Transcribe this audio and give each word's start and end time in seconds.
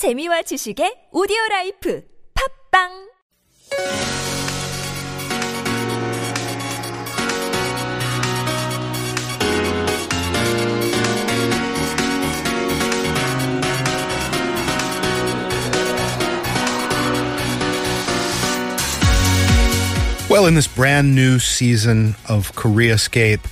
재미와 0.00 0.40
지식의 0.48 1.12
오디오 1.12 1.36
라이프 1.50 2.00
팝빵 2.72 3.10
Well, 20.30 20.46
in 20.46 20.54
this 20.54 20.66
brand 20.66 21.14
new 21.14 21.38
season 21.38 22.16
of 22.26 22.56
Koreascape, 22.56 23.44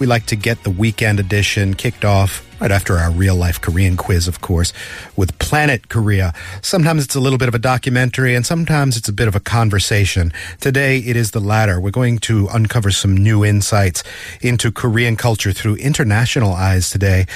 we 0.00 0.06
like 0.06 0.24
to 0.26 0.36
get 0.36 0.62
the 0.64 0.70
weekend 0.70 1.20
edition 1.20 1.74
kicked 1.74 2.04
off 2.06 2.46
right 2.58 2.70
after 2.70 2.96
our 2.96 3.10
real 3.10 3.36
life 3.36 3.60
Korean 3.60 3.96
quiz, 3.96 4.26
of 4.26 4.40
course, 4.40 4.72
with 5.14 5.38
Planet 5.38 5.90
Korea. 5.90 6.32
Sometimes 6.62 7.04
it's 7.04 7.14
a 7.14 7.20
little 7.20 7.38
bit 7.38 7.48
of 7.48 7.54
a 7.54 7.58
documentary 7.58 8.34
and 8.34 8.44
sometimes 8.44 8.96
it's 8.96 9.08
a 9.08 9.12
bit 9.12 9.28
of 9.28 9.36
a 9.36 9.40
conversation. 9.40 10.32
Today 10.58 10.98
it 10.98 11.16
is 11.16 11.32
the 11.32 11.40
latter. 11.40 11.78
We're 11.78 11.90
going 11.90 12.18
to 12.20 12.48
uncover 12.50 12.90
some 12.90 13.14
new 13.14 13.44
insights 13.44 14.02
into 14.40 14.72
Korean 14.72 15.16
culture 15.16 15.52
through 15.52 15.76
international 15.76 16.52
eyes 16.52 16.90
today. 16.90 17.26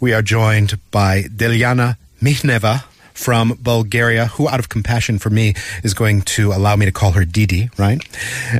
We 0.00 0.12
are 0.12 0.22
joined 0.22 0.78
by 0.92 1.24
Delyana 1.24 1.96
Mihneva 2.20 2.84
from 3.14 3.58
Bulgaria, 3.60 4.26
who 4.26 4.48
out 4.48 4.58
of 4.58 4.68
compassion 4.68 5.18
for 5.18 5.30
me 5.30 5.54
is 5.82 5.94
going 5.94 6.22
to 6.22 6.52
allow 6.52 6.76
me 6.76 6.86
to 6.86 6.92
call 6.92 7.12
her 7.12 7.24
Didi, 7.24 7.70
right? 7.78 8.00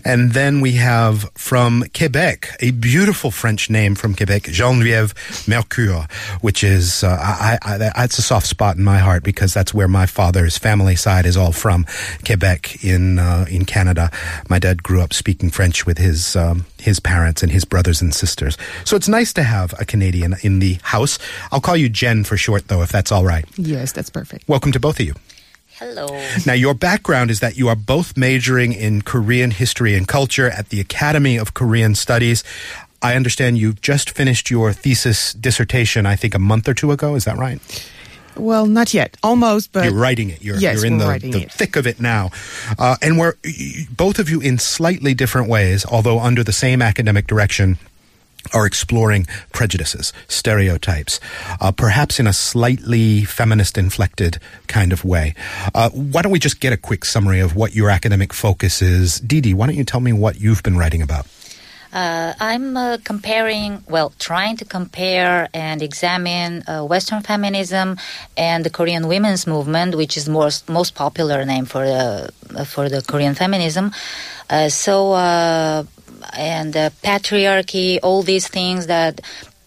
And 0.05 0.33
then 0.33 0.61
we 0.61 0.73
have 0.73 1.31
from 1.35 1.85
Quebec, 1.97 2.57
a 2.61 2.71
beautiful 2.73 3.31
French 3.31 3.71
name 3.71 3.95
from 3.95 4.15
Quebec, 4.15 4.43
Geneviève 4.45 5.15
Mercure, 5.49 6.07
which 6.41 6.65
is, 6.65 7.05
uh, 7.05 7.17
I, 7.21 7.59
I, 7.63 7.79
that's 7.79 8.19
a 8.19 8.23
soft 8.23 8.47
spot 8.47 8.77
in 8.77 8.85
my 8.85 8.99
heart 8.99 9.23
because 9.23 9.55
that's 9.55 9.75
where 9.75 9.89
my 9.89 10.07
father's 10.07 10.59
family 10.59 10.97
side 10.97 11.27
is 11.27 11.37
all 11.37 11.53
from, 11.53 11.87
Quebec 12.25 12.85
in, 12.85 13.19
uh, 13.19 13.47
in 13.51 13.65
Canada. 13.65 14.11
My 14.49 14.59
dad 14.59 14.83
grew 14.83 15.01
up 15.01 15.13
speaking 15.13 15.51
French 15.51 15.87
with 15.87 15.99
his, 15.99 16.37
um, 16.37 16.67
his 16.83 17.01
parents 17.01 17.43
and 17.43 17.53
his 17.53 17.65
brothers 17.65 18.03
and 18.03 18.15
sisters. 18.15 18.59
So 18.85 18.97
it's 18.97 19.09
nice 19.09 19.33
to 19.35 19.43
have 19.43 19.75
a 19.79 19.85
Canadian 19.85 20.37
in 20.43 20.59
the 20.59 20.79
house. 20.83 21.19
I'll 21.51 21.61
call 21.61 21.77
you 21.77 21.89
Jen 21.89 22.25
for 22.25 22.37
short 22.37 22.69
though, 22.69 22.83
if 22.83 22.91
that's 22.91 23.13
all 23.13 23.25
right. 23.25 23.45
Yes, 23.57 23.93
that's 23.93 24.11
perfect. 24.11 24.49
Welcome 24.49 24.73
to 24.73 24.81
both 24.81 25.01
of 25.01 25.07
you. 25.07 25.15
Hello. 25.79 26.07
Now, 26.47 26.53
your 26.53 26.75
background 26.75 27.31
is 27.31 27.41
that 27.41 27.57
you 27.57 27.69
are 27.69 27.75
both 27.75 28.17
majoring 28.17 28.73
in 28.73 29.03
Korean 29.03 29.51
history 29.51 29.97
and 29.97 30.07
culture 30.07 30.49
at 30.49 30.69
the 30.69 30.81
Academy 30.81 31.37
of 31.37 31.55
Korean 31.55 31.95
Studies. 31.95 32.45
I 33.01 33.17
understand 33.17 33.59
you've 33.59 33.81
just 33.81 34.11
finished 34.11 34.49
your 34.49 34.73
thesis 34.73 35.33
dissertation, 35.33 36.07
I 36.07 36.15
think, 36.15 36.35
a 36.35 36.39
month 36.39 36.69
or 36.69 36.75
two 36.75 36.93
ago. 36.93 37.17
Is 37.17 37.25
that 37.25 37.37
right? 37.37 37.59
Well, 38.37 38.67
not 38.67 38.95
yet. 38.95 39.17
Almost, 39.23 39.73
but 39.73 39.85
you're 39.85 39.95
writing 39.95 40.31
it. 40.31 40.43
You're, 40.43 40.57
yes, 40.57 40.77
you're 40.77 40.87
in 40.87 40.99
we're 40.99 41.19
the, 41.19 41.31
the 41.31 41.41
thick 41.45 41.77
of 41.77 41.87
it 41.87 42.01
now. 42.01 42.31
Uh, 42.79 42.97
and 43.03 43.19
we're 43.19 43.35
both 43.91 44.19
of 44.19 44.31
you 44.31 44.41
in 44.41 44.59
slightly 44.59 45.15
different 45.15 45.49
ways, 45.49 45.85
although 45.85 46.19
under 46.19 46.43
the 46.43 46.53
same 46.53 46.83
academic 46.83 47.27
direction, 47.27 47.79
are 48.53 48.67
exploring 48.67 49.27
prejudices, 49.53 50.13
stereotypes, 50.29 51.21
uh, 51.61 51.71
perhaps 51.71 52.19
in 52.19 52.27
a 52.27 52.33
slightly 52.33 53.25
feminist 53.25 53.79
inflected 53.79 54.39
kind 54.67 54.93
of 54.93 55.05
way. 55.05 55.35
Uh, 55.75 55.91
why 55.91 56.23
don't 56.23 56.33
we 56.33 56.39
just 56.39 56.61
get 56.61 56.73
a 56.73 56.77
quick 56.77 57.05
summary 57.05 57.41
of 57.41 57.55
what 57.55 57.75
your 57.75 57.89
academic 57.89 58.33
focus 58.33 58.83
is? 58.83 59.21
Didi, 59.21 59.55
why 59.55 59.67
don't 59.67 59.77
you 59.77 59.85
tell 59.85 60.01
me 60.01 60.13
what 60.13 60.41
you've 60.41 60.63
been 60.63 60.77
writing 60.77 61.03
about? 61.03 61.27
Uh, 61.93 62.33
I'm 62.41 62.77
uh, 62.77 62.97
comparing, 63.05 63.85
well, 63.87 64.15
trying 64.19 64.57
to 64.57 64.65
compare 64.65 65.49
and 65.53 65.83
examine 65.83 66.63
uh, 66.67 66.85
Western 66.85 67.21
feminism 67.21 67.99
and 68.35 68.65
the 68.65 68.71
Korean 68.71 69.09
women's 69.09 69.47
movement, 69.47 69.95
which 69.95 70.17
is 70.17 70.27
most 70.29 70.69
most 70.71 70.95
popular 70.95 71.45
name 71.45 71.67
for 71.67 71.85
the 71.85 72.65
for 72.65 72.89
the 72.89 73.03
Korean 73.03 73.35
feminism. 73.35 73.93
Uh, 74.49 74.71
so 74.71 75.13
uh, 75.13 75.85
and 76.33 76.75
uh, 76.77 76.91
patriarchy, 77.05 77.99
all 78.03 78.23
these 78.23 78.49
things 78.49 78.87
that 78.87 79.21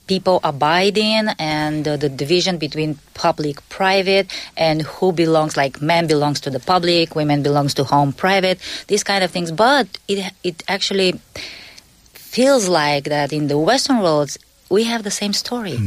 people 0.08 0.40
abide 0.44 0.98
in 0.98 1.30
and 1.40 1.88
uh, 1.88 1.98
the 1.98 2.10
division 2.10 2.58
between 2.58 2.98
public 3.14 3.68
private 3.70 4.32
and 4.56 4.84
who 4.84 5.12
belongs 5.12 5.58
like 5.58 5.82
men 5.82 6.08
belongs 6.08 6.40
to 6.40 6.50
the 6.50 6.60
public 6.60 7.16
women 7.16 7.42
belongs 7.42 7.74
to 7.74 7.84
home 7.84 8.14
private 8.14 8.60
these 8.88 9.04
kind 9.04 9.24
of 9.24 9.32
things 9.32 9.52
but 9.52 9.88
it 10.08 10.32
it 10.44 10.64
actually 10.68 11.20
feels 12.36 12.68
like 12.68 13.06
that 13.16 13.32
in 13.32 13.48
the 13.48 13.58
western 13.58 14.00
worlds 14.06 14.38
we 14.76 14.84
have 14.84 15.04
the 15.04 15.12
same 15.22 15.32
story. 15.32 15.78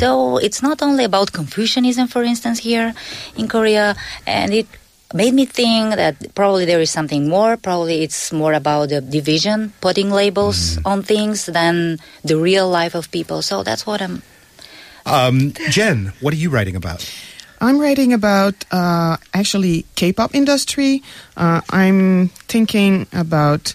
So 0.00 0.38
it's 0.38 0.60
not 0.60 0.82
only 0.82 1.04
about 1.04 1.32
confucianism 1.32 2.08
for 2.08 2.22
instance 2.32 2.58
here 2.58 2.92
in 3.40 3.46
korea 3.48 3.94
and 4.26 4.52
it 4.52 4.66
made 5.14 5.32
me 5.32 5.46
think 5.46 5.94
that 5.94 6.14
probably 6.34 6.64
there 6.66 6.80
is 6.80 6.90
something 6.90 7.28
more. 7.28 7.56
Probably 7.56 8.02
it's 8.02 8.32
more 8.32 8.52
about 8.52 8.88
the 8.90 9.00
division 9.00 9.72
putting 9.80 10.10
labels 10.10 10.78
on 10.84 11.02
things 11.06 11.46
than 11.46 11.98
the 12.24 12.36
real 12.36 12.68
life 12.68 12.94
of 12.98 13.10
people. 13.10 13.40
So 13.40 13.62
that's 13.62 13.86
what 13.86 14.02
i'm 14.02 14.22
Um, 15.06 15.52
Jen, 15.70 16.12
what 16.20 16.32
are 16.34 16.40
you 16.44 16.50
writing 16.50 16.76
about? 16.76 17.00
I'm 17.60 17.78
writing 17.78 18.12
about 18.12 18.54
uh, 18.72 19.16
actually 19.32 19.84
K-pop 19.94 20.34
industry. 20.34 21.02
Uh, 21.36 21.60
I'm 21.70 22.28
thinking 22.48 23.06
about 23.12 23.74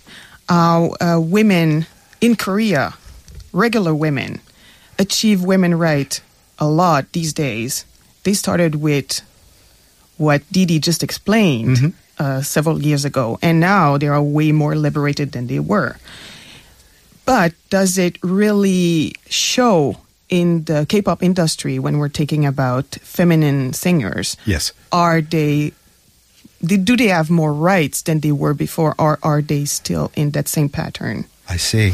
how 0.50 0.98
uh, 1.00 1.22
women 1.22 1.86
in 2.22 2.36
Korea, 2.36 2.94
regular 3.54 3.94
women, 3.94 4.42
achieve 4.98 5.44
women 5.44 5.76
right 5.76 6.22
a 6.60 6.68
lot 6.68 7.12
these 7.14 7.34
days. 7.34 7.86
They 8.24 8.34
started 8.34 8.76
with 8.76 9.22
what 10.18 10.44
Didi 10.52 10.80
just 10.80 11.02
explained 11.02 11.94
uh, 12.20 12.42
several 12.42 12.82
years 12.82 13.06
ago, 13.06 13.40
and 13.42 13.60
now 13.60 13.98
they 13.98 14.08
are 14.08 14.22
way 14.22 14.52
more 14.52 14.76
liberated 14.76 15.32
than 15.32 15.48
they 15.48 15.60
were. 15.60 15.96
But 17.26 17.54
does 17.70 17.98
it 17.98 18.18
really 18.24 19.14
show 19.30 19.98
in 20.28 20.66
the 20.66 20.86
K-pop 20.90 21.24
industry 21.24 21.80
when 21.80 21.98
we're 21.98 22.10
talking 22.10 22.46
about 22.46 22.86
feminine 23.02 23.74
singers? 23.74 24.36
Yes. 24.46 24.74
Are 24.92 25.22
they 25.22 25.74
do 26.64 26.78
do 26.78 26.98
they 26.98 27.08
have 27.08 27.30
more 27.30 27.54
rights 27.54 28.02
than 28.02 28.20
they 28.20 28.32
were 28.32 28.54
before, 28.54 28.96
or 28.98 29.20
are 29.24 29.42
they 29.42 29.66
still 29.66 30.12
in 30.16 30.32
that 30.32 30.48
same 30.48 30.70
pattern? 30.70 31.26
I 31.48 31.58
see. 31.58 31.94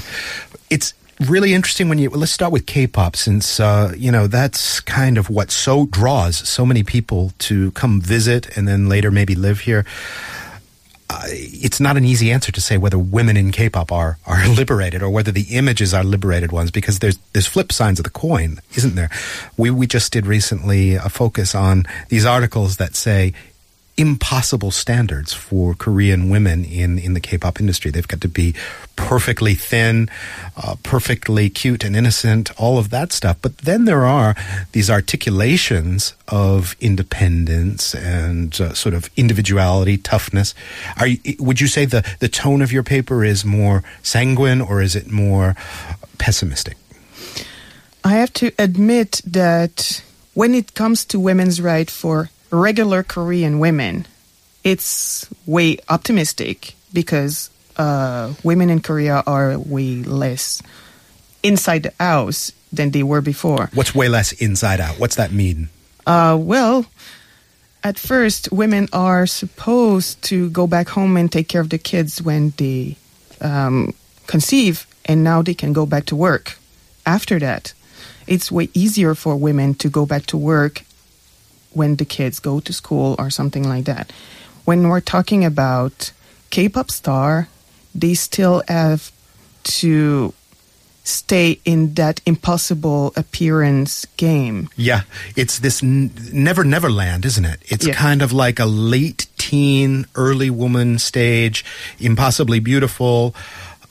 It's 0.69 0.93
really 1.21 1.53
interesting 1.53 1.87
when 1.87 1.97
you 1.97 2.09
let's 2.09 2.31
start 2.31 2.51
with 2.51 2.65
K-pop 2.65 3.15
since 3.15 3.59
uh, 3.59 3.93
you 3.95 4.11
know 4.11 4.27
that's 4.27 4.79
kind 4.81 5.17
of 5.17 5.29
what 5.29 5.51
so 5.51 5.85
draws 5.85 6.37
so 6.47 6.65
many 6.65 6.83
people 6.83 7.31
to 7.39 7.71
come 7.71 8.01
visit 8.01 8.57
and 8.57 8.67
then 8.67 8.89
later 8.89 9.11
maybe 9.11 9.35
live 9.35 9.61
here. 9.61 9.85
Uh, 11.07 11.21
it's 11.27 11.79
not 11.79 11.97
an 11.97 12.03
easy 12.03 12.31
answer 12.31 12.51
to 12.51 12.59
say 12.59 12.77
whether 12.77 12.97
women 12.97 13.37
in 13.37 13.51
K-pop 13.51 13.91
are 13.91 14.17
are 14.25 14.47
liberated 14.61 15.03
or 15.03 15.09
whether 15.09 15.31
the 15.31 15.55
images 15.55 15.93
are 15.93 16.03
liberated 16.03 16.51
ones 16.51 16.71
because 16.71 16.99
there's 16.99 17.17
there's 17.33 17.47
flip 17.47 17.71
sides 17.71 17.99
of 17.99 18.03
the 18.03 18.09
coin, 18.09 18.59
isn't 18.75 18.95
there? 18.95 19.11
We 19.57 19.69
we 19.69 19.85
just 19.85 20.11
did 20.11 20.25
recently 20.25 20.95
a 20.95 21.09
focus 21.09 21.53
on 21.53 21.85
these 22.09 22.25
articles 22.25 22.77
that 22.77 22.95
say 22.95 23.33
impossible 23.97 24.71
standards 24.71 25.33
for 25.33 25.73
Korean 25.73 26.29
women 26.29 26.65
in, 26.65 26.99
in 26.99 27.13
the 27.13 27.19
K-pop 27.19 27.59
industry. 27.59 27.91
They've 27.91 28.07
got 28.07 28.21
to 28.21 28.27
be 28.27 28.53
perfectly 28.95 29.55
thin, 29.55 30.09
uh, 30.57 30.75
perfectly 30.83 31.49
cute 31.49 31.83
and 31.83 31.95
innocent, 31.95 32.51
all 32.59 32.77
of 32.77 32.89
that 32.89 33.11
stuff. 33.11 33.37
But 33.41 33.59
then 33.59 33.85
there 33.85 34.05
are 34.05 34.35
these 34.73 34.89
articulations 34.89 36.13
of 36.27 36.75
independence 36.81 37.95
and 37.95 38.59
uh, 38.59 38.73
sort 38.73 38.95
of 38.95 39.09
individuality, 39.15 39.97
toughness. 39.97 40.53
Are 40.97 41.07
you, 41.07 41.19
would 41.39 41.61
you 41.61 41.67
say 41.67 41.85
the, 41.85 42.05
the 42.19 42.29
tone 42.29 42.61
of 42.61 42.71
your 42.71 42.83
paper 42.83 43.23
is 43.23 43.45
more 43.45 43.83
sanguine 44.03 44.61
or 44.61 44.81
is 44.81 44.95
it 44.95 45.09
more 45.09 45.55
pessimistic? 46.17 46.77
I 48.03 48.13
have 48.13 48.33
to 48.33 48.51
admit 48.59 49.21
that 49.25 50.03
when 50.33 50.53
it 50.53 50.73
comes 50.73 51.05
to 51.05 51.19
women's 51.19 51.61
right 51.61 51.89
for 51.89 52.29
regular 52.55 53.03
Korean 53.03 53.59
women, 53.59 54.07
it's 54.63 55.27
way 55.45 55.77
optimistic 55.89 56.75
because 56.93 57.49
uh, 57.77 58.33
women 58.43 58.69
in 58.69 58.79
Korea 58.79 59.23
are 59.27 59.59
way 59.59 60.01
less 60.03 60.61
inside 61.43 61.83
the 61.83 61.93
house 61.99 62.51
than 62.71 62.91
they 62.91 63.03
were 63.03 63.21
before. 63.21 63.69
What's 63.73 63.93
way 63.93 64.09
less 64.09 64.31
inside 64.33 64.79
out? 64.79 64.99
What's 64.99 65.15
that 65.15 65.31
mean? 65.31 65.69
Uh, 66.07 66.37
well, 66.39 66.85
at 67.83 67.99
first, 67.99 68.51
women 68.51 68.87
are 68.93 69.27
supposed 69.27 70.21
to 70.23 70.49
go 70.49 70.67
back 70.67 70.89
home 70.89 71.17
and 71.17 71.31
take 71.31 71.47
care 71.47 71.61
of 71.61 71.69
the 71.69 71.77
kids 71.77 72.21
when 72.21 72.53
they 72.57 72.97
um, 73.41 73.93
conceive, 74.27 74.87
and 75.05 75.23
now 75.23 75.41
they 75.41 75.53
can 75.53 75.73
go 75.73 75.85
back 75.85 76.05
to 76.07 76.15
work. 76.15 76.57
After 77.05 77.37
that, 77.39 77.73
it's 78.25 78.51
way 78.51 78.69
easier 78.73 79.13
for 79.13 79.35
women 79.35 79.75
to 79.75 79.89
go 79.89 80.05
back 80.05 80.25
to 80.27 80.37
work 80.37 80.83
when 81.75 81.97
the 81.97 82.05
kids 82.05 82.39
go 82.39 82.59
to 82.59 82.71
school 82.73 83.15
or 83.19 83.29
something 83.29 83.63
like 83.67 83.85
that. 83.85 84.11
When 84.65 84.87
we're 84.87 85.01
talking 85.01 85.45
about 85.45 86.11
K-pop 86.49 86.89
star, 86.89 87.47
they 87.93 88.13
still 88.15 88.63
have 88.67 89.11
to 89.81 90.33
stay 91.03 91.59
in 91.65 91.93
that 91.93 92.19
impossible 92.25 93.13
appearance 93.15 94.05
game. 94.17 94.69
Yeah, 94.75 95.01
it's 95.35 95.59
this 95.59 95.83
n- 95.83 96.11
never 96.33 96.63
never 96.63 96.89
land, 96.89 97.25
isn't 97.25 97.45
it? 97.45 97.59
It's 97.67 97.85
Yeah. 97.85 97.93
kind 97.93 98.21
of 98.23 98.31
like 98.33 98.59
a 98.59 98.65
late 98.65 99.27
teen, 99.37 100.07
early 100.15 100.49
woman 100.49 100.97
stage, 100.97 101.63
impossibly 101.99 102.59
beautiful. 102.59 103.35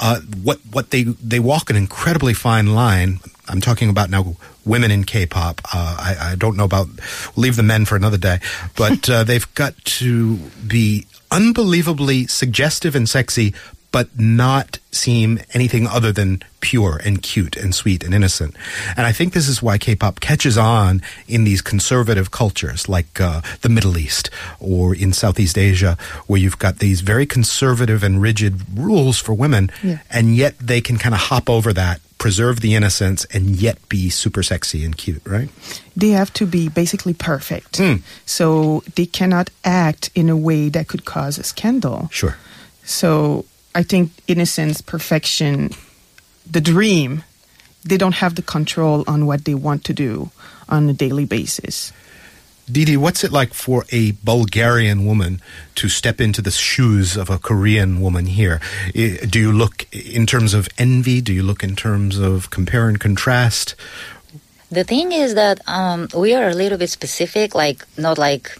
Uh, 0.00 0.20
what 0.42 0.58
what 0.72 0.90
they 0.90 1.04
they 1.04 1.38
walk 1.38 1.70
an 1.70 1.76
incredibly 1.76 2.34
fine 2.34 2.74
line. 2.74 3.20
I'm 3.48 3.60
talking 3.60 3.88
about 3.90 4.10
now 4.10 4.36
women 4.64 4.90
in 4.90 5.04
K-pop. 5.04 5.60
Uh, 5.72 5.96
I, 5.98 6.16
I 6.32 6.34
don't 6.36 6.56
know 6.56 6.64
about 6.64 6.88
leave 7.36 7.56
the 7.56 7.62
men 7.62 7.84
for 7.84 7.96
another 7.96 8.18
day, 8.18 8.38
but 8.76 9.08
uh, 9.14 9.24
they've 9.24 9.52
got 9.54 9.76
to 10.00 10.36
be 10.66 11.06
unbelievably 11.30 12.26
suggestive 12.26 12.94
and 12.96 13.08
sexy, 13.08 13.54
but 13.92 14.08
not 14.18 14.78
seem 14.90 15.38
anything 15.52 15.86
other 15.86 16.10
than 16.10 16.42
pure 16.60 17.00
and 17.04 17.22
cute 17.22 17.56
and 17.56 17.74
sweet 17.74 18.02
and 18.02 18.12
innocent. 18.14 18.56
And 18.96 19.06
I 19.06 19.12
think 19.12 19.32
this 19.34 19.46
is 19.48 19.62
why 19.62 19.78
K-pop 19.78 20.18
catches 20.20 20.56
on 20.58 21.02
in 21.28 21.44
these 21.44 21.60
conservative 21.62 22.30
cultures 22.30 22.88
like 22.88 23.20
uh, 23.20 23.40
the 23.60 23.68
Middle 23.68 23.96
East 23.98 24.30
or 24.58 24.94
in 24.96 25.12
Southeast 25.12 25.56
Asia, 25.58 25.96
where 26.26 26.40
you've 26.40 26.58
got 26.58 26.78
these 26.78 27.02
very 27.02 27.26
conservative 27.26 28.02
and 28.02 28.20
rigid 28.22 28.62
rules 28.76 29.18
for 29.18 29.32
women, 29.34 29.70
Yeah. 29.82 29.98
and 30.10 30.34
yet 30.34 30.58
they 30.58 30.80
can 30.80 30.96
kind 30.98 31.14
of 31.14 31.20
hop 31.22 31.48
over 31.50 31.72
that, 31.72 32.00
preserve 32.24 32.60
the 32.60 32.74
innocence, 32.74 33.26
and 33.26 33.50
yet 33.50 33.76
be 33.90 34.08
super 34.08 34.42
sexy 34.42 34.82
and 34.82 34.96
cute, 34.96 35.20
right? 35.26 35.50
They 35.94 36.08
have 36.16 36.32
to 36.40 36.46
be 36.46 36.70
basically 36.70 37.12
perfect. 37.12 37.76
Hmm. 37.76 37.96
So 38.24 38.82
they 38.96 39.04
cannot 39.04 39.50
act 39.62 40.08
in 40.14 40.30
a 40.30 40.36
way 40.36 40.70
that 40.70 40.88
could 40.88 41.04
cause 41.04 41.36
a 41.36 41.42
scandal. 41.42 42.08
Sure. 42.10 42.38
So 42.82 43.44
I 43.74 43.82
think 43.82 44.10
innocence, 44.26 44.80
perfection, 44.80 45.72
the 46.50 46.62
dream, 46.62 47.24
they 47.84 47.98
don't 47.98 48.14
have 48.14 48.36
the 48.36 48.42
control 48.42 49.04
on 49.06 49.26
what 49.26 49.44
they 49.44 49.52
want 49.52 49.84
to 49.84 49.92
do 49.92 50.30
on 50.70 50.88
a 50.88 50.94
daily 50.94 51.26
basis. 51.26 51.92
Didi, 52.70 52.96
what's 52.96 53.22
it 53.24 53.30
like 53.30 53.52
for 53.52 53.84
a 53.90 54.12
Bulgarian 54.24 55.04
woman 55.04 55.40
to 55.74 55.88
step 55.88 56.20
into 56.20 56.40
the 56.40 56.50
shoes 56.50 57.16
of 57.16 57.28
a 57.28 57.38
Korean 57.38 58.00
woman 58.00 58.26
here? 58.26 58.60
Do 58.94 59.38
you 59.38 59.52
look 59.52 59.86
in 59.92 60.26
terms 60.26 60.54
of 60.54 60.68
envy? 60.78 61.20
Do 61.20 61.32
you 61.32 61.42
look 61.42 61.62
in 61.62 61.76
terms 61.76 62.18
of 62.18 62.48
compare 62.50 62.88
and 62.88 62.98
contrast? 62.98 63.74
The 64.70 64.84
thing 64.84 65.12
is 65.12 65.34
that 65.34 65.60
um, 65.68 66.08
we 66.16 66.34
are 66.34 66.48
a 66.48 66.54
little 66.54 66.78
bit 66.78 66.90
specific, 66.90 67.54
like 67.54 67.84
not 67.98 68.18
like 68.18 68.56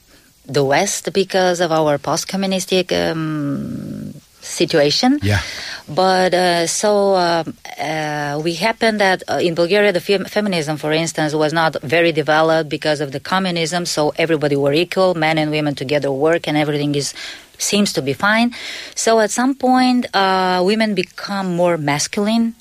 the 0.47 0.63
West 0.63 1.13
because 1.13 1.61
of 1.61 1.73
our 1.73 1.97
post-communistic 1.99 2.93
um, 2.93 4.15
situation. 4.43 5.19
Yeah. 5.23 5.41
But 5.89 6.33
uh, 6.33 6.67
so 6.67 7.15
um, 7.15 7.57
uh, 7.79 8.41
we 8.43 8.55
happened 8.55 9.01
that 9.01 9.23
uh, 9.29 9.35
in 9.43 9.55
Bulgaria, 9.55 9.93
the 9.93 10.01
fem- 10.01 10.25
feminism, 10.25 10.77
for 10.79 10.93
instance, 10.93 11.35
was 11.35 11.53
not 11.53 11.77
very 11.83 12.11
developed 12.13 12.71
because 12.71 13.01
of 13.01 13.13
the 13.13 13.21
communism. 13.21 13.85
So 13.85 14.15
everybody 14.17 14.57
were 14.57 14.73
equal, 14.73 15.15
men 15.15 15.37
and 15.37 15.51
women 15.51 15.75
together 15.75 16.11
work, 16.11 16.49
and 16.49 16.57
everything 16.57 16.95
is 16.95 17.13
seems 17.59 17.93
to 17.93 18.03
be 18.03 18.15
fine. 18.15 18.55
So 18.95 19.21
at 19.21 19.31
some 19.31 19.55
point, 19.55 20.07
uh, 20.15 20.63
women 20.65 20.95
become 20.95 21.55
more 21.55 21.77
masculine 21.77 22.55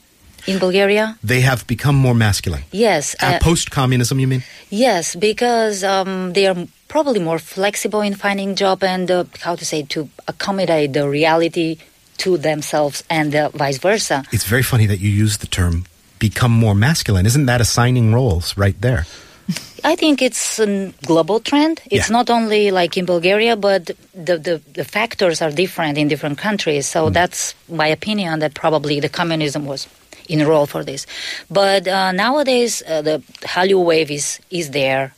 in 0.45 0.59
Bulgaria. 0.59 1.17
They 1.23 1.41
have 1.41 1.65
become 1.65 1.95
more 1.95 2.13
masculine. 2.13 2.63
Yes, 2.71 3.15
Uh, 3.21 3.25
uh, 3.25 3.39
Post 3.39 3.71
communism, 3.71 4.19
you 4.19 4.27
mean? 4.27 4.43
Yes, 4.69 5.15
because 5.15 5.83
um, 5.83 6.33
they 6.33 6.45
are 6.47 6.67
probably 6.89 7.19
more 7.19 7.39
flexible 7.39 8.01
in 8.01 8.13
finding 8.15 8.55
job 8.55 8.83
and 8.83 9.09
uh, 9.09 9.23
how 9.39 9.55
to 9.55 9.65
say 9.65 9.83
to 9.83 10.09
accommodate 10.27 10.93
the 10.93 11.07
reality 11.09 11.77
to 12.17 12.37
themselves 12.37 13.03
and 13.09 13.33
uh, 13.35 13.49
vice 13.49 13.77
versa. 13.77 14.23
It's 14.31 14.45
very 14.45 14.63
funny 14.63 14.85
that 14.85 14.99
you 14.99 15.09
use 15.09 15.37
the 15.37 15.47
term 15.47 15.85
become 16.19 16.51
more 16.51 16.75
masculine. 16.75 17.25
Isn't 17.25 17.47
that 17.47 17.59
assigning 17.61 18.13
roles 18.13 18.55
right 18.57 18.79
there? 18.79 19.05
I 19.83 19.95
think 19.97 20.21
it's 20.21 20.59
a 20.59 20.93
global 21.05 21.39
trend. 21.41 21.81
It's 21.91 22.09
Yeah. 22.09 22.13
not 22.17 22.29
only 22.29 22.71
like 22.71 22.95
in 22.97 23.05
Bulgaria, 23.05 23.55
but 23.57 23.87
the, 24.13 24.37
the, 24.37 24.61
the 24.73 24.85
factors 24.85 25.41
are 25.41 25.51
different 25.51 25.97
in 25.97 26.07
different 26.07 26.37
countries. 26.37 26.87
So 26.87 27.09
Mm. 27.09 27.13
that's 27.13 27.53
my 27.67 27.87
opinion 27.87 28.39
that 28.39 28.53
probably 28.53 29.01
the 29.01 29.09
communism 29.09 29.65
was 29.65 29.87
in 30.29 30.39
role 30.47 30.65
for 30.65 30.83
this. 30.85 31.05
But 31.49 31.87
uh, 31.87 32.13
nowadays, 32.13 32.81
uh, 32.87 33.01
the 33.01 33.21
Hallyu 33.41 33.83
wave 33.83 34.09
is, 34.09 34.39
is 34.49 34.71
there. 34.71 35.13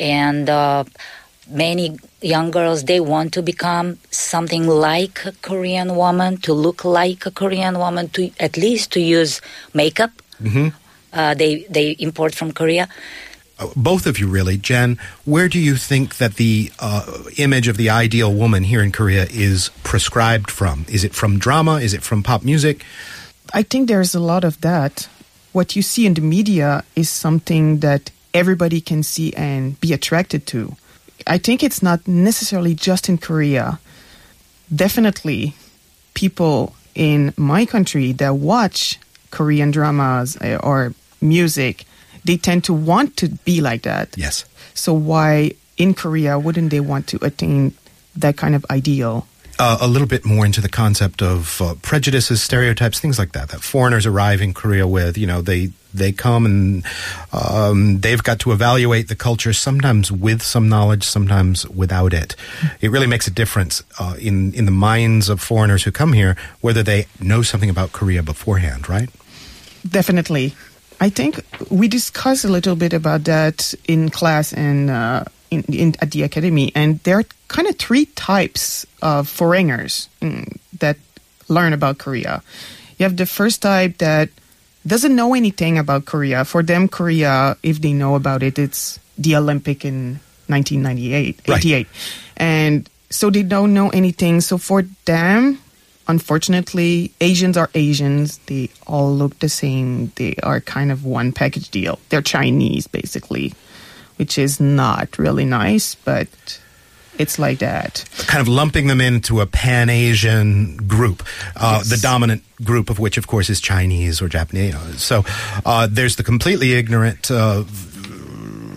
And 0.00 0.50
uh, 0.50 0.82
many 1.48 1.98
young 2.20 2.50
girls, 2.50 2.84
they 2.84 3.00
want 3.00 3.32
to 3.34 3.42
become 3.42 3.98
something 4.10 4.66
like 4.66 5.24
a 5.24 5.32
Korean 5.42 5.96
woman, 5.96 6.36
to 6.38 6.52
look 6.52 6.84
like 6.84 7.26
a 7.26 7.30
Korean 7.30 7.78
woman, 7.78 8.08
to 8.10 8.30
at 8.38 8.56
least 8.56 8.92
to 8.92 9.00
use 9.00 9.40
makeup. 9.74 10.10
Mm-hmm. 10.42 10.68
Uh, 11.12 11.34
they, 11.34 11.64
they 11.70 11.92
import 11.92 12.34
from 12.34 12.52
Korea. 12.52 12.88
Uh, 13.58 13.68
both 13.74 14.06
of 14.06 14.20
you 14.20 14.28
really 14.28 14.56
jen 14.56 14.96
where 15.24 15.48
do 15.48 15.58
you 15.58 15.74
think 15.74 16.18
that 16.18 16.34
the 16.34 16.70
uh, 16.78 17.24
image 17.38 17.66
of 17.66 17.76
the 17.76 17.90
ideal 17.90 18.32
woman 18.32 18.62
here 18.62 18.80
in 18.80 18.92
korea 18.92 19.26
is 19.32 19.70
prescribed 19.82 20.48
from 20.48 20.86
is 20.88 21.02
it 21.02 21.12
from 21.12 21.40
drama 21.40 21.80
is 21.80 21.92
it 21.92 22.00
from 22.00 22.22
pop 22.22 22.44
music 22.44 22.84
I 23.52 23.62
think 23.62 23.88
there's 23.88 24.14
a 24.14 24.20
lot 24.20 24.44
of 24.44 24.60
that. 24.60 25.08
What 25.52 25.74
you 25.74 25.82
see 25.82 26.06
in 26.06 26.14
the 26.14 26.20
media 26.20 26.84
is 26.94 27.08
something 27.08 27.78
that 27.78 28.10
everybody 28.34 28.80
can 28.80 29.02
see 29.02 29.32
and 29.34 29.80
be 29.80 29.92
attracted 29.92 30.46
to. 30.48 30.76
I 31.26 31.38
think 31.38 31.62
it's 31.62 31.82
not 31.82 32.06
necessarily 32.06 32.74
just 32.74 33.08
in 33.08 33.18
Korea. 33.18 33.80
Definitely, 34.74 35.54
people 36.14 36.74
in 36.94 37.32
my 37.36 37.64
country 37.64 38.12
that 38.12 38.34
watch 38.36 38.98
Korean 39.30 39.70
dramas 39.70 40.36
uh, 40.36 40.58
or 40.62 40.94
music, 41.20 41.84
they 42.24 42.36
tend 42.36 42.64
to 42.64 42.74
want 42.74 43.16
to 43.18 43.28
be 43.44 43.60
like 43.60 43.82
that. 43.82 44.16
yes 44.16 44.44
So 44.74 44.92
why 44.92 45.52
in 45.76 45.94
Korea 45.94 46.38
wouldn't 46.38 46.70
they 46.70 46.80
want 46.80 47.06
to 47.08 47.18
attain 47.24 47.72
that 48.16 48.36
kind 48.36 48.54
of 48.54 48.64
ideal? 48.70 49.26
Uh, 49.58 49.78
a 49.80 49.88
little 49.88 50.06
bit 50.06 50.24
more 50.24 50.46
into 50.46 50.60
the 50.60 50.68
concept 50.68 51.22
of 51.22 51.60
uh, 51.60 51.74
prejudices, 51.82 52.42
stereotypes, 52.42 53.00
things 53.00 53.18
like 53.18 53.32
that. 53.32 53.48
That 53.48 53.60
foreigners 53.60 54.06
arrive 54.06 54.40
in 54.40 54.54
Korea 54.54 54.86
with, 54.86 55.18
you 55.18 55.26
know, 55.26 55.42
they 55.42 55.70
they 55.94 56.12
come 56.12 56.44
and 56.44 56.84
um, 57.32 58.00
they've 58.00 58.22
got 58.22 58.38
to 58.40 58.52
evaluate 58.52 59.08
the 59.08 59.16
culture, 59.16 59.52
sometimes 59.52 60.12
with 60.12 60.42
some 60.42 60.68
knowledge, 60.68 61.02
sometimes 61.02 61.66
without 61.68 62.12
it. 62.12 62.36
It 62.80 62.90
really 62.90 63.06
makes 63.06 63.26
a 63.26 63.30
difference 63.30 63.82
uh, 63.98 64.14
in 64.18 64.52
in 64.54 64.64
the 64.64 64.70
minds 64.70 65.28
of 65.28 65.40
foreigners 65.40 65.84
who 65.84 65.90
come 65.90 66.12
here, 66.12 66.36
whether 66.60 66.82
they 66.82 67.06
know 67.20 67.42
something 67.42 67.70
about 67.70 67.92
Korea 67.92 68.22
beforehand, 68.22 68.88
right? 68.88 69.08
Definitely. 69.88 70.54
I 71.00 71.10
think 71.10 71.40
we 71.70 71.86
discussed 71.86 72.44
a 72.44 72.48
little 72.48 72.74
bit 72.74 72.92
about 72.92 73.24
that 73.24 73.72
in 73.86 74.10
class 74.10 74.52
and 74.52 74.90
uh, 74.90 75.24
in, 75.50 75.62
in, 75.64 75.94
at 76.00 76.10
the 76.12 76.22
academy, 76.22 76.72
and 76.74 76.98
there 77.00 77.18
are 77.18 77.24
kind 77.48 77.68
of 77.68 77.76
three 77.76 78.06
types 78.06 78.86
of 79.02 79.28
foreigners 79.28 80.08
mm, 80.20 80.46
that 80.78 80.96
learn 81.48 81.72
about 81.72 81.98
Korea. 81.98 82.42
You 82.98 83.04
have 83.04 83.16
the 83.16 83.26
first 83.26 83.62
type 83.62 83.98
that 83.98 84.28
doesn't 84.86 85.14
know 85.14 85.34
anything 85.34 85.78
about 85.78 86.04
Korea. 86.04 86.44
For 86.44 86.62
them, 86.62 86.88
Korea, 86.88 87.56
if 87.62 87.80
they 87.80 87.92
know 87.92 88.14
about 88.14 88.42
it, 88.42 88.58
it's 88.58 88.98
the 89.16 89.36
Olympic 89.36 89.84
in 89.84 90.20
1998, 90.48 91.40
Right. 91.48 91.58
88. 91.58 91.86
And 92.36 92.88
so 93.10 93.30
they 93.30 93.42
don't 93.42 93.74
know 93.74 93.90
anything. 93.90 94.40
So 94.40 94.58
for 94.58 94.82
them, 95.04 95.58
unfortunately, 96.08 97.12
Asians 97.20 97.56
are 97.56 97.70
Asians. 97.74 98.38
They 98.46 98.70
all 98.86 99.12
look 99.14 99.38
the 99.38 99.48
same. 99.48 100.12
They 100.16 100.36
are 100.42 100.60
kind 100.60 100.90
of 100.90 101.04
one 101.04 101.32
package 101.32 101.70
deal. 101.70 101.98
They're 102.08 102.22
Chinese, 102.22 102.86
basically, 102.86 103.54
which 104.18 104.38
is 104.38 104.60
not 104.60 105.18
really 105.18 105.44
nice, 105.44 105.94
but 105.94 106.28
it's 107.18 107.38
like 107.38 107.58
that. 107.58 108.04
kind 108.28 108.40
of 108.40 108.46
lumping 108.46 108.86
them 108.86 109.00
into 109.00 109.40
a 109.40 109.46
pan 109.46 109.88
Asian 109.90 110.76
group, 110.86 111.22
uh, 111.56 111.78
Yes. 111.78 111.90
the 111.90 111.96
dominant 111.96 112.42
group 112.62 112.90
of 112.90 112.98
which, 113.00 113.16
of 113.18 113.26
course, 113.26 113.50
is 113.50 113.60
Chinese 113.60 114.22
or 114.22 114.28
Japanese. 114.28 114.76
So 115.02 115.24
uh, 115.66 115.88
there's 115.90 116.14
the 116.16 116.22
completely 116.22 116.74
ignorant. 116.74 117.30
Uh, 117.30 117.64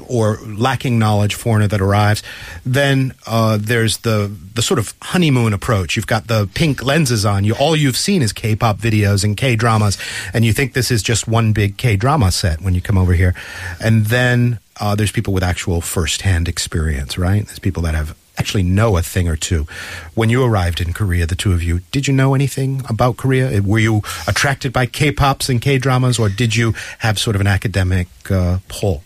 or 0.07 0.39
lacking 0.45 0.99
knowledge 0.99 1.35
foreigner 1.35 1.67
that 1.67 1.79
arrives, 1.79 2.21
then 2.65 3.13
uh, 3.25 3.57
there's 3.61 3.99
the 3.99 4.29
the 4.53 4.61
sort 4.61 4.77
of 4.77 4.93
honeymoon 5.01 5.53
approach. 5.53 5.95
You've 5.95 6.05
got 6.07 6.27
the 6.27 6.49
pink 6.53 6.83
lenses 6.83 7.25
on. 7.25 7.45
You 7.45 7.53
all 7.55 7.77
you've 7.77 7.95
seen 7.95 8.21
is 8.21 8.33
K-pop 8.33 8.77
videos 8.77 9.23
and 9.23 9.37
K-dramas, 9.37 9.97
and 10.33 10.43
you 10.43 10.51
think 10.51 10.73
this 10.73 10.91
is 10.91 11.01
just 11.01 11.29
one 11.29 11.53
big 11.53 11.77
K-drama 11.77 12.31
set 12.33 12.59
when 12.59 12.73
you 12.75 12.81
come 12.81 12.97
over 12.97 13.13
here. 13.13 13.33
And 13.79 14.07
then 14.07 14.59
uh, 14.81 14.95
there's 14.95 15.11
people 15.11 15.33
with 15.33 15.43
actual 15.43 15.79
first-hand 15.79 16.49
experience, 16.49 17.17
right? 17.17 17.45
There's 17.45 17.59
people 17.59 17.83
that 17.83 17.93
have 17.93 18.15
actually 18.37 18.63
know 18.63 18.97
a 18.97 19.01
thing 19.03 19.27
or 19.27 19.35
two. 19.35 19.67
When 20.15 20.29
you 20.29 20.43
arrived 20.43 20.81
in 20.81 20.93
Korea, 20.93 21.27
the 21.27 21.35
two 21.35 21.53
of 21.53 21.61
you, 21.61 21.81
did 21.91 22.07
you 22.07 22.13
know 22.13 22.33
anything 22.33 22.81
about 22.89 23.15
Korea? 23.17 23.61
Were 23.61 23.79
you 23.79 24.01
attracted 24.27 24.73
by 24.73 24.87
K-pops 24.87 25.47
and 25.49 25.61
K-dramas, 25.61 26.17
or 26.17 26.27
did 26.29 26.55
you 26.55 26.73
have 26.99 27.19
sort 27.19 27.35
of 27.35 27.41
an 27.41 27.47
academic 27.47 28.07
uh, 28.31 28.57
pull? 28.67 29.03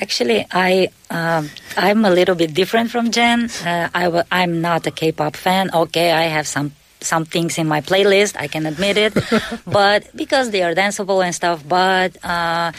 Actually, 0.00 0.44
I 0.50 0.90
um, 1.08 1.48
I'm 1.76 2.04
a 2.04 2.10
little 2.10 2.34
bit 2.34 2.52
different 2.52 2.90
from 2.90 3.12
Jen. 3.12 3.48
Uh, 3.64 3.88
I 3.94 4.04
w- 4.04 4.24
I'm 4.30 4.60
not 4.60 4.86
a 4.86 4.90
K-pop 4.90 5.36
fan. 5.36 5.70
Okay, 5.72 6.10
I 6.10 6.24
have 6.24 6.46
some 6.46 6.72
some 7.00 7.24
things 7.24 7.58
in 7.58 7.68
my 7.68 7.80
playlist. 7.80 8.36
I 8.36 8.48
can 8.48 8.66
admit 8.66 8.96
it, 8.96 9.14
but 9.66 10.04
because 10.16 10.50
they 10.50 10.62
are 10.62 10.74
danceable 10.74 11.24
and 11.24 11.34
stuff. 11.34 11.62
But 11.66 12.16
uh, 12.24 12.72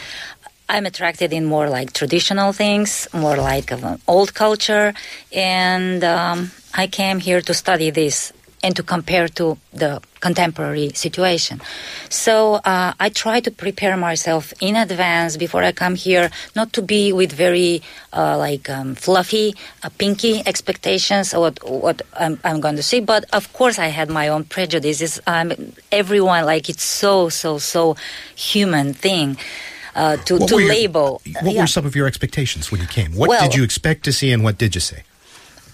I'm 0.68 0.86
attracted 0.86 1.32
in 1.32 1.44
more 1.44 1.68
like 1.68 1.92
traditional 1.92 2.52
things, 2.52 3.08
more 3.12 3.36
like 3.36 3.70
of 3.70 3.84
an 3.84 4.00
old 4.08 4.34
culture, 4.34 4.94
and 5.32 6.02
um, 6.02 6.50
I 6.74 6.88
came 6.88 7.20
here 7.20 7.40
to 7.40 7.54
study 7.54 7.90
this 7.90 8.32
and 8.64 8.74
to 8.74 8.82
compare 8.82 9.28
to 9.28 9.56
the 9.72 10.02
contemporary 10.20 10.90
situation. 10.94 11.60
So 12.08 12.54
uh, 12.64 12.94
I 12.98 13.10
try 13.10 13.38
to 13.40 13.50
prepare 13.50 13.96
myself 13.96 14.52
in 14.60 14.74
advance 14.74 15.36
before 15.36 15.62
I 15.62 15.70
come 15.70 15.94
here, 15.94 16.30
not 16.56 16.72
to 16.72 16.82
be 16.82 17.12
with 17.12 17.32
very 17.32 17.82
uh, 18.12 18.36
like 18.36 18.68
um, 18.68 18.96
fluffy, 18.96 19.54
uh, 19.84 19.90
pinky 19.98 20.42
expectations 20.46 21.32
of 21.32 21.40
what, 21.42 21.70
what 21.70 22.02
I'm, 22.18 22.40
I'm, 22.42 22.60
going 22.60 22.74
to 22.76 22.82
see. 22.82 22.98
But 22.98 23.24
of 23.32 23.52
course, 23.52 23.78
I 23.78 23.86
had 23.86 24.10
my 24.10 24.26
own 24.28 24.42
prejudices. 24.44 25.20
Um, 25.28 25.52
everyone 25.92 26.44
like 26.44 26.68
it's 26.68 26.82
so 26.82 27.28
so 27.28 27.58
so 27.58 27.94
human 28.34 28.94
thing. 28.94 29.38
Uh, 29.96 30.16
to, 30.28 30.38
to 30.38 30.60
your, 30.60 30.68
label. 30.68 31.22
What 31.40 31.54
yeah. 31.54 31.62
were 31.62 31.66
some 31.66 31.86
of 31.86 31.96
your 31.96 32.06
expectations 32.06 32.70
when 32.70 32.82
you 32.82 32.86
came? 32.86 33.16
What 33.16 33.30
well, 33.30 33.40
did 33.40 33.56
you 33.56 33.64
expect 33.64 34.04
to 34.04 34.12
see 34.12 34.30
and 34.30 34.44
what 34.44 34.58
did 34.58 34.74
you 34.74 34.80
see? 34.80 34.98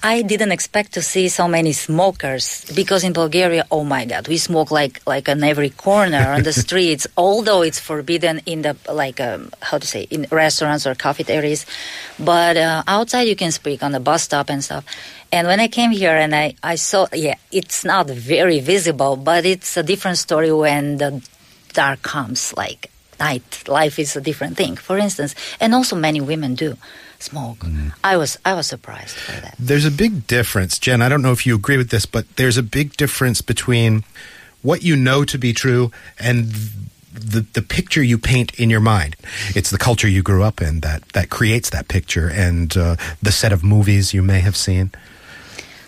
I 0.04 0.22
didn't 0.22 0.50
expect 0.50 0.94
to 0.94 1.02
see 1.02 1.28
so 1.28 1.46
many 1.46 1.72
smokers 1.72 2.64
because 2.74 3.04
in 3.04 3.12
Bulgaria, 3.12 3.64
oh 3.70 3.84
my 3.84 4.04
God, 4.04 4.26
we 4.26 4.36
smoke 4.36 4.72
like 4.72 5.00
like 5.06 5.28
on 5.28 5.44
every 5.44 5.70
corner 5.70 6.32
on 6.34 6.42
the 6.42 6.52
streets. 6.64 7.06
Although 7.16 7.62
it's 7.62 7.78
forbidden 7.78 8.40
in 8.46 8.62
the 8.62 8.76
like 8.90 9.20
um, 9.20 9.50
how 9.60 9.78
to 9.78 9.86
say 9.86 10.08
in 10.10 10.26
restaurants 10.30 10.86
or 10.88 10.96
coffee 10.96 11.24
areas, 11.28 11.66
but 12.18 12.56
uh, 12.56 12.82
outside 12.88 13.28
you 13.28 13.36
can 13.36 13.52
speak 13.52 13.82
on 13.82 13.92
the 13.92 14.00
bus 14.00 14.24
stop 14.24 14.50
and 14.50 14.62
stuff. 14.62 14.84
And 15.30 15.46
when 15.46 15.60
I 15.60 15.68
came 15.68 15.92
here 15.92 16.16
and 16.16 16.34
I 16.34 16.54
I 16.62 16.74
saw, 16.74 17.06
yeah, 17.12 17.36
it's 17.52 17.84
not 17.84 18.10
very 18.10 18.58
visible, 18.58 19.14
but 19.14 19.44
it's 19.44 19.76
a 19.76 19.84
different 19.84 20.18
story 20.18 20.52
when 20.52 20.98
the 20.98 21.22
dark 21.74 22.02
comes. 22.02 22.52
Like 22.56 22.91
night, 23.22 23.64
life 23.68 24.02
is 24.02 24.16
a 24.16 24.20
different 24.20 24.56
thing. 24.56 24.74
For 24.88 24.96
instance, 24.98 25.34
and 25.60 25.74
also 25.74 25.96
many 25.96 26.20
women 26.20 26.54
do 26.54 26.76
smoke. 27.18 27.60
Mm. 27.60 27.92
I 28.02 28.16
was 28.16 28.38
I 28.44 28.52
was 28.54 28.66
surprised 28.66 29.16
by 29.28 29.40
that. 29.40 29.54
There's 29.58 29.86
a 29.86 29.90
big 30.04 30.26
difference, 30.26 30.78
Jen. 30.78 31.02
I 31.02 31.08
don't 31.08 31.22
know 31.22 31.32
if 31.32 31.46
you 31.46 31.54
agree 31.54 31.78
with 31.82 31.90
this, 31.90 32.06
but 32.06 32.24
there's 32.36 32.58
a 32.58 32.62
big 32.62 32.96
difference 32.96 33.40
between 33.42 34.04
what 34.62 34.82
you 34.82 34.96
know 34.96 35.24
to 35.24 35.38
be 35.38 35.52
true 35.52 35.90
and 36.18 36.52
the 37.12 37.46
the 37.52 37.62
picture 37.62 38.02
you 38.02 38.18
paint 38.18 38.54
in 38.58 38.70
your 38.70 38.80
mind. 38.80 39.16
It's 39.54 39.70
the 39.70 39.78
culture 39.78 40.08
you 40.08 40.22
grew 40.22 40.42
up 40.42 40.60
in 40.60 40.80
that 40.80 41.00
that 41.12 41.28
creates 41.28 41.70
that 41.70 41.86
picture, 41.88 42.28
and 42.28 42.76
uh, 42.76 42.96
the 43.22 43.32
set 43.32 43.52
of 43.52 43.62
movies 43.62 44.14
you 44.14 44.22
may 44.22 44.40
have 44.40 44.56
seen. 44.56 44.90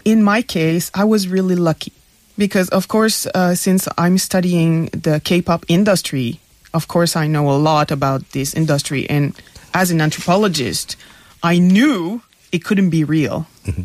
In 0.05 0.23
my 0.23 0.43
case, 0.43 0.91
I 0.93 1.05
was 1.05 1.29
really 1.29 1.57
lucky 1.57 1.93
because, 2.37 2.69
of 2.69 2.89
course, 2.89 3.27
uh, 3.35 3.55
since 3.55 3.89
I'm 3.97 4.19
studying 4.19 4.91
the 4.93 5.21
K-pop 5.25 5.65
industry, 5.69 6.41
of 6.75 6.89
course, 6.89 7.17
I 7.17 7.27
know 7.27 7.51
a 7.51 7.57
lot 7.57 7.91
about 7.91 8.33
this 8.33 8.53
industry, 8.53 9.09
and 9.09 9.35
as 9.73 9.91
an 9.91 10.01
anthropologist, 10.01 10.97
I 11.43 11.59
knew 11.59 12.23
it 12.53 12.65
couldn't 12.65 12.91
be 12.91 13.05
real. 13.05 13.47
Mm-hmm. 13.65 13.83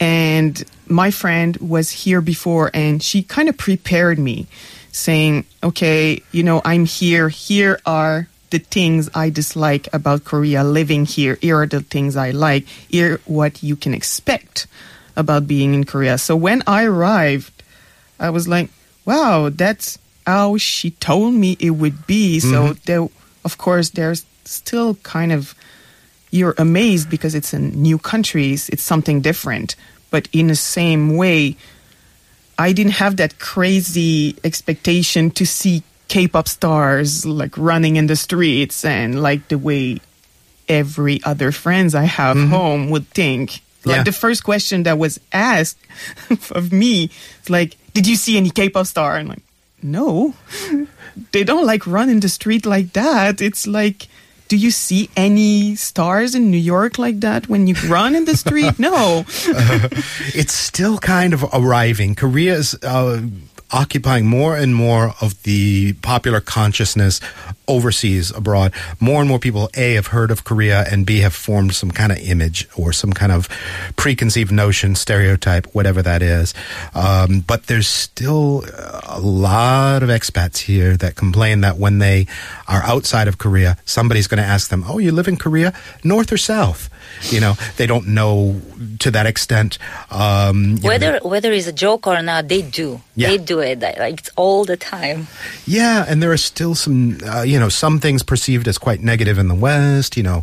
And 0.00 0.64
my 0.86 1.10
friend 1.10 1.56
was 1.58 1.90
here 1.90 2.20
before 2.20 2.70
and 2.74 3.02
she 3.02 3.22
kind 3.22 3.48
of 3.48 3.56
prepared 3.56 4.18
me 4.18 4.46
saying, 4.92 5.44
okay, 5.62 6.22
you 6.30 6.42
know, 6.42 6.60
I'm 6.64 6.84
here. 6.84 7.28
Here 7.28 7.80
are 7.86 8.28
the 8.50 8.58
things 8.58 9.08
I 9.14 9.30
dislike 9.30 9.88
about 9.92 10.24
Korea 10.24 10.62
living 10.62 11.04
here. 11.04 11.38
Here 11.40 11.58
are 11.58 11.66
the 11.66 11.80
things 11.80 12.16
I 12.16 12.30
like. 12.30 12.66
Here 12.66 13.20
what 13.24 13.62
you 13.62 13.76
can 13.76 13.94
expect 13.94 14.66
about 15.16 15.46
being 15.46 15.74
in 15.74 15.84
Korea. 15.84 16.18
So 16.18 16.36
when 16.36 16.62
I 16.66 16.84
arrived, 16.84 17.62
I 18.18 18.30
was 18.30 18.46
like, 18.46 18.70
wow, 19.04 19.48
that's 19.48 19.98
how 20.26 20.56
she 20.56 20.90
told 20.92 21.34
me 21.34 21.56
it 21.60 21.70
would 21.70 22.06
be. 22.06 22.38
Mm-hmm. 22.38 22.50
So 22.50 22.72
there, 22.86 23.08
of 23.44 23.58
course, 23.58 23.90
there's 23.90 24.24
still 24.44 24.94
kind 24.96 25.32
of 25.32 25.54
you're 26.30 26.54
amazed 26.58 27.08
because 27.08 27.34
it's 27.34 27.54
in 27.54 27.70
new 27.80 27.96
countries, 27.98 28.68
it's 28.68 28.82
something 28.82 29.20
different. 29.20 29.76
But 30.10 30.28
in 30.32 30.48
the 30.48 30.56
same 30.56 31.16
way, 31.16 31.56
I 32.58 32.72
didn't 32.72 32.94
have 32.94 33.16
that 33.18 33.38
crazy 33.38 34.36
expectation 34.42 35.30
to 35.32 35.46
see 35.46 35.82
K-pop 36.08 36.48
stars 36.48 37.24
like 37.24 37.56
running 37.56 37.96
in 37.96 38.06
the 38.06 38.16
streets 38.16 38.84
and 38.84 39.22
like 39.22 39.48
the 39.48 39.58
way 39.58 39.98
every 40.68 41.20
other 41.24 41.52
friends 41.52 41.94
I 41.94 42.04
have 42.04 42.36
mm-hmm. 42.36 42.50
home 42.50 42.90
would 42.90 43.08
think. 43.08 43.60
Like 43.84 43.98
yeah. 43.98 44.02
the 44.02 44.12
first 44.12 44.44
question 44.44 44.84
that 44.84 44.98
was 44.98 45.20
asked 45.32 45.78
of 46.50 46.72
me 46.72 47.10
like, 47.48 47.76
"Did 47.92 48.06
you 48.06 48.16
see 48.16 48.36
any 48.36 48.50
K-pop 48.50 48.86
star?" 48.86 49.16
And 49.16 49.28
like, 49.28 49.42
no, 49.84 50.34
they 51.32 51.44
don't 51.44 51.66
like 51.66 51.86
run 51.86 52.08
in 52.08 52.20
the 52.20 52.28
street 52.28 52.66
like 52.66 52.92
that. 52.94 53.40
It's 53.40 53.66
like 53.66 54.08
do 54.48 54.56
you 54.56 54.70
see 54.70 55.08
any 55.16 55.74
stars 55.74 56.34
in 56.34 56.50
New 56.50 56.58
York 56.58 56.98
like 56.98 57.20
that 57.20 57.48
when 57.48 57.66
you 57.66 57.74
run 57.88 58.14
in 58.14 58.24
the 58.24 58.36
street? 58.36 58.78
No. 58.78 59.24
uh, 59.48 59.88
it's 60.34 60.52
still 60.52 60.98
kind 60.98 61.32
of 61.32 61.44
arriving. 61.52 62.14
Korea 62.14 62.54
is 62.54 62.78
uh, 62.82 63.22
occupying 63.70 64.26
more 64.26 64.56
and 64.56 64.74
more 64.74 65.14
of 65.20 65.42
the 65.42 65.94
popular 65.94 66.40
consciousness 66.40 67.20
overseas, 67.66 68.30
abroad. 68.30 68.72
More 69.00 69.20
and 69.20 69.28
more 69.28 69.38
people, 69.38 69.70
A, 69.74 69.94
have 69.94 70.08
heard 70.08 70.30
of 70.30 70.44
Korea, 70.44 70.84
and 70.90 71.06
B, 71.06 71.20
have 71.20 71.34
formed 71.34 71.74
some 71.74 71.90
kind 71.90 72.12
of 72.12 72.18
image 72.18 72.68
or 72.76 72.92
some 72.92 73.12
kind 73.12 73.32
of 73.32 73.48
preconceived 73.96 74.52
notion, 74.52 74.94
stereotype, 74.94 75.66
whatever 75.74 76.02
that 76.02 76.22
is. 76.22 76.54
Um, 76.94 77.40
but 77.40 77.66
there's 77.66 77.88
still 77.88 78.64
a 79.04 79.20
lot 79.20 80.02
of 80.02 80.08
expats 80.08 80.58
here 80.58 80.96
that 80.98 81.16
complain 81.16 81.62
that 81.62 81.78
when 81.78 81.98
they 81.98 82.26
are 82.68 82.82
outside 82.82 83.28
of 83.28 83.38
Korea, 83.38 83.76
somebody's 83.84 84.26
going 84.26 84.42
to 84.42 84.48
ask 84.48 84.68
them, 84.70 84.84
Oh, 84.86 84.98
you 84.98 85.12
live 85.12 85.28
in 85.28 85.36
Korea, 85.36 85.72
north 86.02 86.32
or 86.32 86.36
south? 86.36 86.90
You 87.30 87.40
know, 87.40 87.54
they 87.76 87.86
don't 87.86 88.08
know 88.08 88.60
to 89.00 89.10
that 89.10 89.26
extent. 89.26 89.78
Um, 90.10 90.78
whether 90.82 91.20
know, 91.20 91.28
whether 91.28 91.52
it's 91.52 91.66
a 91.66 91.72
joke 91.72 92.06
or 92.06 92.20
not, 92.22 92.48
they 92.48 92.62
do. 92.62 93.00
Yeah. 93.14 93.28
They 93.30 93.38
do 93.38 93.53
it 93.60 93.80
like 93.80 94.28
all 94.36 94.64
the 94.64 94.76
time. 94.76 95.26
Yeah, 95.66 96.04
and 96.08 96.22
there 96.22 96.32
are 96.32 96.36
still 96.36 96.74
some, 96.74 97.18
uh, 97.26 97.42
you 97.42 97.58
know, 97.58 97.68
some 97.68 98.00
things 98.00 98.22
perceived 98.22 98.68
as 98.68 98.78
quite 98.78 99.00
negative 99.00 99.38
in 99.38 99.48
the 99.48 99.54
West. 99.54 100.16
You 100.16 100.22
know, 100.22 100.42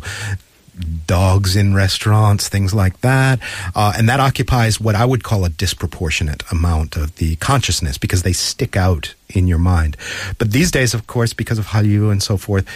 dogs 1.06 1.56
in 1.56 1.74
restaurants, 1.74 2.48
things 2.48 2.74
like 2.74 3.00
that. 3.00 3.40
Uh, 3.74 3.92
and 3.96 4.08
that 4.08 4.20
occupies 4.20 4.80
what 4.80 4.94
I 4.94 5.04
would 5.04 5.22
call 5.22 5.44
a 5.44 5.48
disproportionate 5.48 6.42
amount 6.50 6.96
of 6.96 7.16
the 7.16 7.36
consciousness 7.36 7.98
because 7.98 8.22
they 8.22 8.32
stick 8.32 8.76
out 8.76 9.14
in 9.28 9.46
your 9.46 9.58
mind. 9.58 9.96
But 10.38 10.52
these 10.52 10.70
days, 10.70 10.94
of 10.94 11.06
course, 11.06 11.32
because 11.32 11.58
of 11.58 11.66
Hallyu 11.66 12.10
and 12.10 12.22
so 12.22 12.36
forth, 12.36 12.66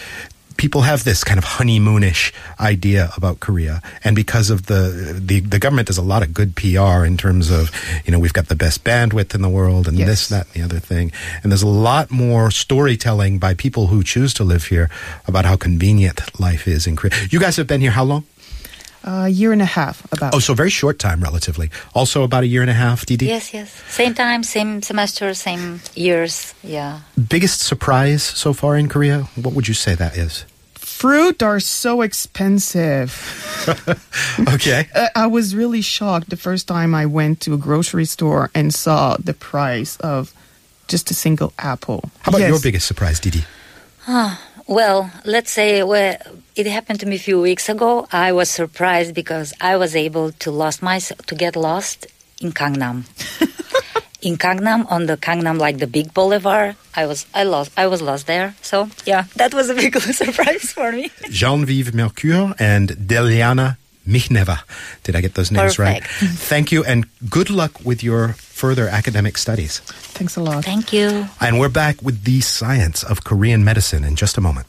people 0.57 0.81
have 0.81 1.03
this 1.03 1.23
kind 1.23 1.37
of 1.37 1.45
honeymoonish 1.45 2.33
idea 2.59 3.09
about 3.15 3.39
Korea, 3.39 3.81
and 4.03 4.15
because 4.15 4.49
of 4.49 4.65
the, 4.65 5.19
the 5.19 5.39
the 5.39 5.59
government 5.59 5.87
does 5.87 5.97
a 5.97 6.03
lot 6.03 6.23
of 6.23 6.33
good 6.33 6.55
PR 6.55 7.05
in 7.05 7.17
terms 7.17 7.49
of 7.49 7.71
you 8.05 8.11
know 8.11 8.19
we've 8.19 8.33
got 8.33 8.47
the 8.47 8.55
best 8.55 8.83
bandwidth 8.83 9.33
in 9.33 9.41
the 9.41 9.49
world 9.49 9.87
and 9.87 9.97
yes. 9.97 10.07
this 10.07 10.27
that 10.29 10.47
and 10.47 10.55
the 10.55 10.65
other 10.65 10.79
thing, 10.79 11.11
and 11.43 11.51
there's 11.51 11.63
a 11.63 11.67
lot 11.67 12.11
more 12.11 12.51
storytelling 12.51 13.39
by 13.39 13.53
people 13.53 13.87
who 13.87 14.03
choose 14.03 14.33
to 14.33 14.43
live 14.43 14.65
here 14.65 14.89
about 15.27 15.45
how 15.45 15.55
convenient 15.55 16.39
life 16.39 16.67
is 16.67 16.87
in 16.87 16.95
Korea. 16.95 17.13
You 17.29 17.39
guys 17.39 17.55
have 17.57 17.67
been 17.67 17.81
here 17.81 17.91
how 17.91 18.03
long? 18.03 18.25
A 19.07 19.29
year 19.29 19.53
and 19.53 19.61
a 19.61 19.65
half, 19.65 20.03
about. 20.11 20.35
Oh, 20.35 20.39
so 20.39 20.53
very 20.53 20.69
short 20.69 20.99
time, 20.99 21.23
relatively. 21.23 21.69
Also, 21.95 22.23
about 22.23 22.43
a 22.43 22.47
year 22.47 22.59
and 22.59 22.69
a 22.69 22.73
half, 22.73 23.05
Didi. 23.05 23.27
Yes, 23.27 23.53
yes. 23.53 23.71
Same 23.87 24.13
time, 24.13 24.43
same 24.43 24.81
semester, 24.81 25.33
same 25.33 25.79
years. 25.95 26.53
Yeah. 26.61 26.99
Biggest 27.15 27.61
surprise 27.61 28.21
so 28.21 28.51
far 28.51 28.75
in 28.75 28.89
Korea? 28.89 29.23
What 29.35 29.53
would 29.53 29.69
you 29.69 29.73
say 29.73 29.95
that 29.95 30.17
is? 30.17 30.43
Fruit 30.75 31.41
are 31.41 31.61
so 31.61 32.01
expensive. 32.01 33.15
okay. 34.55 34.89
I 35.15 35.27
was 35.27 35.55
really 35.55 35.81
shocked 35.81 36.29
the 36.29 36.35
first 36.35 36.67
time 36.67 36.93
I 36.93 37.05
went 37.05 37.39
to 37.41 37.53
a 37.53 37.57
grocery 37.57 38.05
store 38.05 38.51
and 38.53 38.73
saw 38.73 39.15
the 39.15 39.33
price 39.33 39.95
of 39.97 40.33
just 40.87 41.11
a 41.11 41.13
single 41.13 41.53
apple. 41.57 42.09
How 42.21 42.31
about 42.31 42.41
yes. 42.41 42.49
your 42.49 42.59
biggest 42.59 42.87
surprise, 42.87 43.21
Didi? 43.21 43.45
Ah, 44.07 44.41
well, 44.67 45.11
let's 45.25 45.51
say 45.51 45.83
well, 45.83 46.17
it 46.55 46.67
happened 46.67 46.99
to 46.99 47.05
me 47.05 47.15
a 47.15 47.19
few 47.19 47.41
weeks 47.41 47.69
ago. 47.69 48.07
I 48.11 48.31
was 48.31 48.49
surprised 48.49 49.13
because 49.15 49.53
I 49.61 49.77
was 49.77 49.95
able 49.95 50.31
to 50.43 50.51
lost 50.51 50.81
myself 50.81 51.25
to 51.27 51.35
get 51.35 51.55
lost 51.55 52.07
in 52.41 52.51
Gangnam. 52.51 53.05
in 54.21 54.35
Gangnam 54.37 54.89
on 54.91 55.05
the 55.05 55.17
Gangnam 55.17 55.57
like 55.59 55.77
the 55.77 55.87
big 55.87 56.13
boulevard. 56.13 56.75
I 56.95 57.05
was 57.05 57.25
I 57.33 57.43
lost 57.43 57.71
I 57.77 57.87
was 57.87 58.01
lost 58.01 58.27
there. 58.27 58.55
So 58.61 58.89
yeah, 59.05 59.25
that 59.35 59.53
was 59.53 59.69
a 59.69 59.75
big 59.75 59.95
surprise 60.21 60.71
for 60.73 60.91
me. 60.91 61.09
Genevieve 61.29 61.93
Mercure 61.93 62.53
and 62.59 62.89
Delyana 62.89 63.77
Mihneva. 64.07 64.59
Did 65.03 65.15
I 65.15 65.21
get 65.21 65.33
those 65.35 65.51
names 65.51 65.75
Perfect. 65.75 66.21
right? 66.21 66.31
Thank 66.31 66.71
you 66.71 66.83
and 66.83 67.05
good 67.29 67.49
luck 67.49 67.85
with 67.85 68.03
your 68.03 68.35
further 68.57 68.87
academic 68.87 69.37
studies. 69.37 69.79
Thanks 70.17 70.35
a 70.35 70.41
lot. 70.41 70.65
Thank 70.65 70.91
you. 70.91 71.27
And 71.39 71.59
we're 71.59 71.69
back 71.69 72.01
with 72.01 72.23
the 72.23 72.41
science 72.41 73.03
of 73.03 73.23
Korean 73.23 73.63
medicine 73.63 74.03
in 74.03 74.15
just 74.15 74.37
a 74.37 74.41
moment. 74.41 74.67